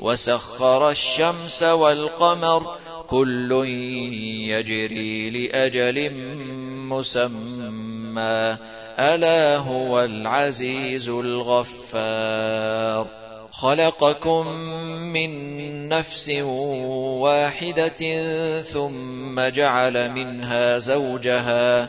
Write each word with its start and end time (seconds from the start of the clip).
وسخر 0.00 0.90
الشمس 0.90 1.62
والقمر 1.62 2.76
كل 3.08 3.52
يجري 4.48 5.30
لأجل 5.30 6.12
مسمى. 6.90 8.56
ألا 8.98 9.56
هو 9.56 10.00
العزيز 10.00 11.08
الغفار. 11.08 13.06
خلقكم 13.52 14.46
من 15.12 15.88
نفس 15.88 16.30
واحدة 17.20 18.00
ثم 18.62 19.40
جعل 19.40 20.10
منها 20.10 20.78
زوجها 20.78 21.88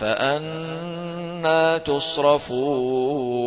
فأنا 0.00 1.78
تصرفون. 1.78 3.38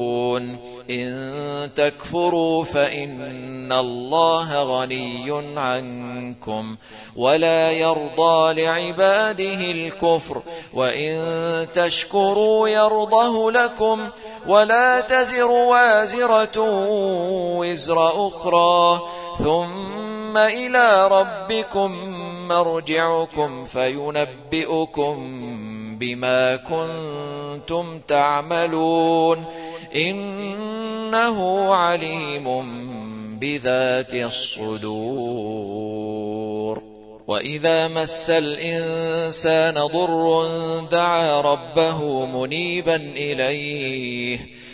إن 0.89 1.69
تكفروا 1.75 2.63
فإن 2.63 3.71
الله 3.71 4.63
غني 4.63 5.31
عنكم 5.59 6.75
ولا 7.15 7.71
يرضى 7.71 8.63
لعباده 8.63 9.71
الكفر. 9.71 10.41
وإن 10.73 11.67
تشكروا 11.73 12.67
يرضه 12.67 13.51
لكم 13.51 14.09
ولا 14.47 15.01
تزر 15.01 15.51
وازرة 15.51 16.59
وزر 17.57 18.27
أخرى. 18.27 19.01
ثم 19.37 20.37
إلى 20.37 21.07
ربكم 21.07 21.91
مرجعكم 22.47 23.65
فينبئكم 23.65 25.17
بما 26.01 26.55
كنتم 26.55 27.99
تعملون 27.99 29.45
إنه 29.95 31.65
عليم 31.73 32.47
بذات 33.39 34.13
الصدور 34.13 35.61
وإذا 37.27 37.87
مس 37.87 38.29
الإنسان 38.29 39.73
ضر 39.73 40.47
دعا 40.91 41.41
ربه 41.41 42.25
منيبا 42.25 42.95
إليه 42.95 44.39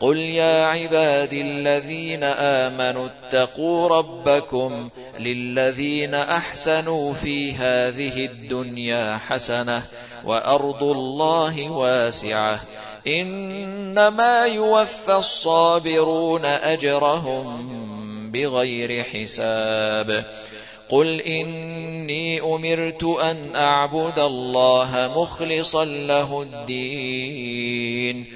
قل 0.00 0.16
يا 0.16 0.66
عباد 0.66 1.32
الذين 1.32 2.24
آمنوا 2.24 3.06
اتقوا 3.06 3.88
ربكم 3.88 4.88
للذين 5.18 6.14
أحسنوا 6.14 7.12
في 7.12 7.52
هذه 7.52 8.24
الدنيا 8.24 9.16
حسنة 9.16 9.82
وأرض 10.24 10.82
الله 10.82 11.70
واسعة 11.70 12.60
إنما 13.06 14.46
يوفى 14.46 15.16
الصابرون 15.16 16.44
أجرهم 16.44 17.66
بغير 18.32 19.04
حساب 19.04 20.24
قل 20.88 21.20
إني 21.20 22.40
أمرت 22.40 23.04
أن 23.04 23.56
أعبد 23.56 24.18
الله 24.18 25.12
مخلصا 25.16 25.84
له 25.84 26.42
الدين 26.42 28.35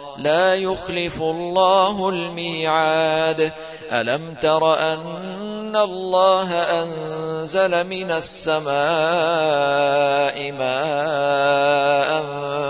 لا 0.17 0.55
يخلف 0.55 1.21
الله 1.21 2.09
الميعاد. 2.09 3.51
ألم 3.91 4.33
تر 4.33 4.79
أن 4.79 5.75
الله 5.75 6.53
أنزل 6.53 7.87
من 7.87 8.11
السماء 8.11 8.71
ماء 10.51 12.11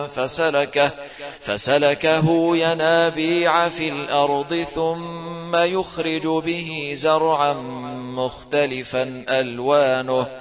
فسلكه 0.08 0.92
فسلكه 1.40 2.58
ينابيع 2.58 3.70
في 3.70 3.90
الأرض 3.90 4.66
ثم 4.76 5.56
يخرج 5.56 6.28
به 6.28 6.92
زرعا 6.96 7.54
مختلفا 8.16 9.26
ألوانه. 9.30 10.41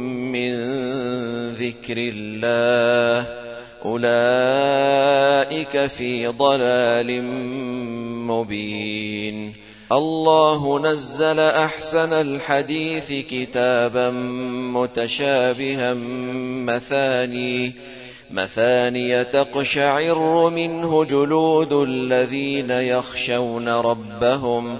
ذكر 1.71 1.97
الله 1.97 3.27
أولئك 3.85 5.05
في 5.85 6.27
ضلال 6.27 7.23
مبين 8.27 9.53
الله 9.91 10.79
نزل 10.79 11.39
أحسن 11.39 12.13
الحديث 12.13 13.13
كتابا 13.29 14.09
متشابها 14.75 15.93
مثاني 16.65 17.73
مثاني 18.31 19.23
تقشعر 19.23 20.49
منه 20.49 21.03
جلود 21.03 21.73
الذين 21.73 22.71
يخشون 22.71 23.69
ربهم 23.69 24.79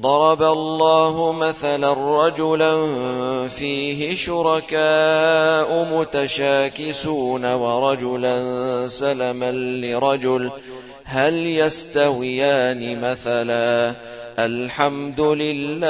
ضرب 0.00 0.42
الله 0.42 1.32
مثلا 1.32 1.92
رجلا 2.26 2.88
فيه 3.48 4.14
شركاء 4.14 5.84
متشاكسون 5.94 7.52
ورجلا 7.54 8.38
سلما 8.88 9.52
لرجل. 9.52 10.50
هل 11.04 11.46
يستويان 11.46 13.00
مثلا؟ 13.00 13.94
الحمد 14.38 15.20
لله 15.20 15.86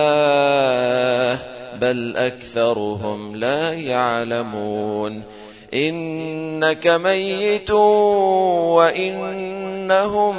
بل 1.81 2.17
أكثرهم 2.17 3.37
لا 3.37 3.73
يعلمون. 3.73 5.23
إنك 5.75 6.87
ميت 6.87 7.71
وإنهم 8.71 10.37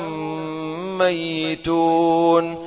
ميتون. 0.97 2.66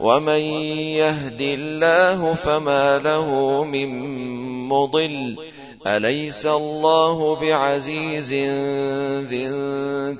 ومن 0.00 0.40
يهد 1.02 1.40
الله 1.40 2.34
فما 2.34 2.98
له 2.98 3.64
من 3.64 3.88
مضل 4.68 5.36
أليس 5.86 6.46
الله 6.46 7.36
بعزيز 7.40 8.32
ذي 9.28 9.46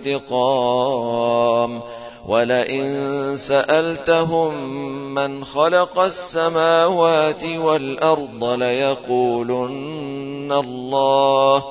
انتقام 0.07 1.81
ولئن 2.29 3.37
سألتهم 3.37 4.75
من 5.15 5.45
خلق 5.45 5.99
السماوات 5.99 7.45
والأرض 7.45 8.45
ليقولن 8.45 10.13
الله 10.53 11.65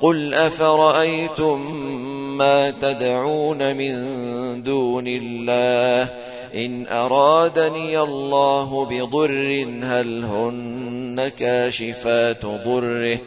قل 0.00 0.34
أفرأيتم 0.34 1.76
ما 2.36 2.70
تدعون 2.70 3.76
من 3.76 3.92
دون 4.62 5.04
الله 5.06 6.29
إن 6.54 6.86
أرادني 6.86 8.00
الله 8.00 8.84
بضر 8.84 9.64
هل 9.82 10.24
هن 10.24 11.28
كاشفات 11.38 12.46
ضره؟ 12.46 13.18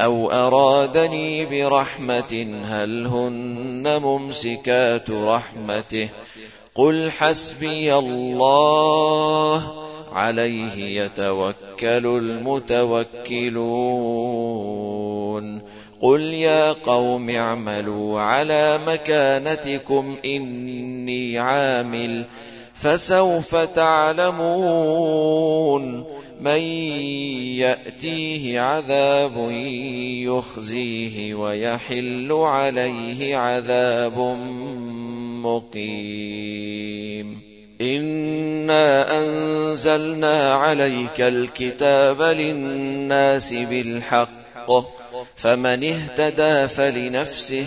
أو 0.00 0.30
أرادني 0.30 1.46
برحمة 1.46 2.62
هل 2.64 3.06
هن 3.06 4.00
ممسكات 4.02 5.10
رحمته؟ 5.10 6.08
قل 6.74 7.10
حسبي 7.10 7.94
الله 7.94 9.72
عليه 10.12 11.02
يتوكل 11.02 12.06
المتوكلون. 12.06 13.50
قل 16.02 16.20
يا 16.20 16.72
قوم 16.72 17.30
اعملوا 17.30 18.20
على 18.20 18.80
مكانتكم 18.86 20.16
إني 20.24 21.38
عامل. 21.38 22.24
فسوف 22.80 23.56
تعلمون 23.56 24.84
من 26.40 26.60
يأتيه 27.60 28.60
عذاب 28.60 29.50
يخزيه 30.26 31.34
ويحل 31.34 32.32
عليه 32.32 33.36
عذاب 33.36 34.18
مقيم. 35.44 37.40
إنا 37.80 39.18
أنزلنا 39.18 40.54
عليك 40.54 41.20
الكتاب 41.20 42.22
للناس 42.22 43.52
بالحق 43.52 44.70
فمن 45.36 45.84
اهتدى 45.84 46.68
فلنفسه 46.68 47.66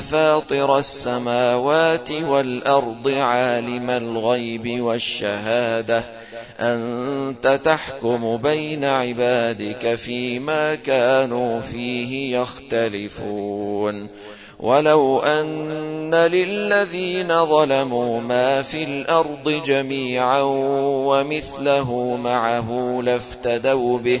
فاطر 0.00 0.78
السماوات 0.78 2.10
والأرض 2.10 3.08
عالم 3.08 3.90
الغيب 3.90 4.80
والشهادة. 4.80 6.04
أنت 6.60 7.60
تحكم 7.64 8.36
بين 8.36 8.84
عبادك 8.84 9.94
فيما 9.94 10.74
كانوا 10.74 11.60
فيه 11.60 12.38
يختلفون. 12.38 14.08
ولو 14.60 15.18
أن 15.18 16.14
للذين 16.14 17.46
ظلموا 17.46 18.20
ما 18.20 18.62
في 18.62 18.84
الأرض 18.84 19.62
جميعا 19.66 20.40
ومثله 21.06 22.16
معه 22.16 23.00
لافتدوا 23.02 23.98
به 23.98 24.20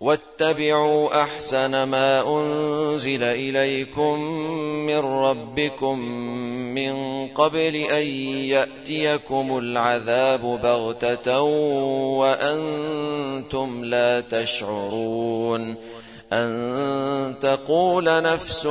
واتبعوا 0.00 1.22
أحسن 1.22 1.82
ما 1.82 2.38
أنزل 2.38 3.22
إليكم 3.22 4.20
من 4.86 4.98
ربكم 4.98 5.98
من 6.74 7.26
قبل 7.28 7.76
أن 7.76 8.06
يأتيكم 8.46 9.58
العذاب 9.58 10.40
بغتة 10.40 11.40
وأنتم 12.20 13.84
لا 13.84 14.20
تشعرون 14.20 15.76
أن 16.32 17.34
تقول 17.42 18.22
نفس 18.22 18.64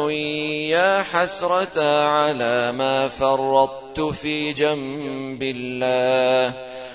يا 0.69 1.03
حسرة 1.03 1.81
على 2.07 2.71
ما 2.71 3.07
فرطت 3.07 3.99
في 3.99 4.53
جنب 4.53 5.43
الله 5.43 6.74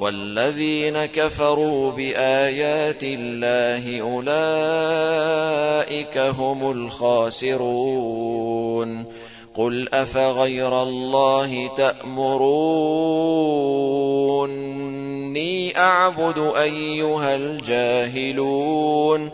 والذين 0.00 1.06
كفروا 1.06 1.90
بآيات 1.90 3.02
الله 3.02 4.00
أولئك 4.00 4.28
هم 6.18 6.70
الخاسرون. 6.70 7.60
قل 9.54 9.88
أفغير 9.92 10.82
الله 10.82 11.70
تأمروني 11.76 12.40
أعبد 15.78 16.52
أيها 16.56 17.34
الجاهلون. 17.34 19.30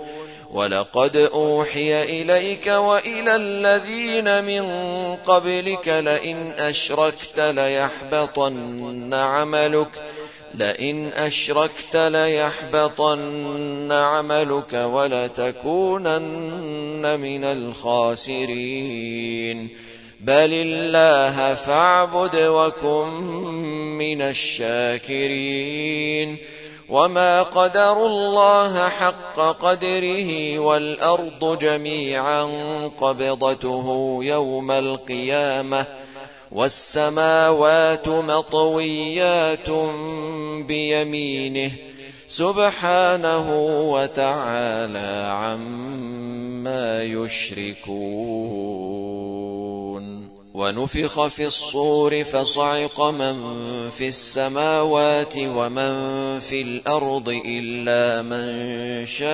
ولقد 0.55 1.16
أوحي 1.16 2.02
إليك 2.02 2.66
وإلى 2.66 3.37
الذين 3.37 4.44
من 4.44 4.64
قبلك 5.14 5.88
لئن 5.88 6.52
أشركت 6.59 7.40
ليحبطن 7.40 9.14
عملك. 9.14 9.88
لئن 10.57 11.07
أشركت 11.07 11.97
ليحبطن 11.97 13.92
عملك 13.92 14.73
ولتكونن 14.73 16.16
من 17.21 17.45
الخاسرين. 17.45 19.69
بل 20.21 20.53
الله 20.53 21.55
فاعبد 21.55 22.37
وكن 22.37 23.09
من 23.99 24.23
الشاكرين. 24.23 26.37
وما 26.88 27.42
قدروا 27.42 28.09
الله 28.09 28.88
حق 28.88 29.37
قدره 29.37 30.59
والأرض 30.59 31.59
جميعا 31.59 32.45
قبضته 33.01 34.19
يوم 34.23 34.71
القيامة. 34.71 35.87
والسماوات 36.53 38.09
مطويات 38.09 39.69
بيمينه 40.62 41.73
سبحانه 42.29 43.47
وتعالى 43.92 45.31
عما 45.33 47.03
يشركون. 47.03 48.47
ونفخ 50.55 51.27
في 51.27 51.47
الصور 51.47 52.25
فصعق 52.25 53.01
من 53.01 53.37
في 53.90 54.09
السماوات 54.09 55.35
ومن 55.37 55.95
في 56.40 56.62
الأرض 56.62 57.29
إلا 57.29 58.23
من 58.23 59.07
شاء 59.07 59.27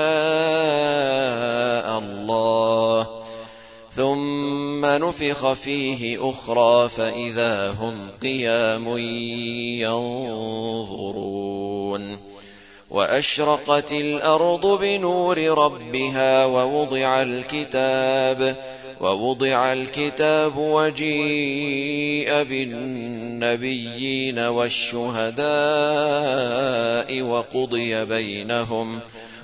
الله. 1.99 3.23
ثم 3.97 4.87
نفخ 4.87 5.53
فيه 5.53 6.31
أخرى 6.31 6.89
فإذا 6.89 7.71
هم 7.71 8.09
قيام 8.23 8.99
ينظرون. 9.79 11.53
وأشرقت 12.91 13.93
الأرض 13.93 14.81
بنور 14.81 15.39
ربها 15.39 16.47
ووضع 16.47 17.23
الكتاب 17.23 18.57
ووضع 19.01 19.73
الكتاب 19.73 20.57
وجيء 20.57 22.29
بالنبيين 22.43 24.39
والشهداء 24.39 25.43
وقضي 27.23 28.05
بينهم. 28.05 29.01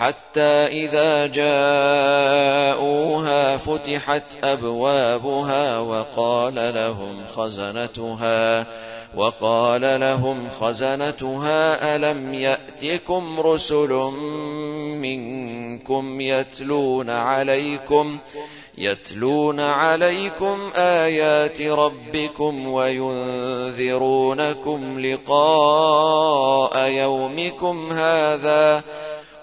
حتى 0.00 0.66
إذا 0.66 1.26
جاءوها 1.36 1.56
فتحت 3.56 4.22
أبوابها 4.44 5.78
وقال 5.78 6.54
لهم 6.54 7.26
خزنتها 7.36 8.66
وقال 9.16 10.00
لهم 10.00 10.48
خزنتها 10.50 11.96
ألم 11.96 12.34
يأتكم 12.34 13.40
رسل 13.40 13.88
منكم 14.96 16.20
يتلون 16.20 17.10
عليكم 17.10 18.18
يتلون 18.78 19.60
عليكم 19.60 20.70
آيات 20.76 21.62
ربكم 21.62 22.66
وينذرونكم 22.68 23.80
لقاء 25.00 26.88
يومكم 26.88 27.92
هذا 27.92 28.82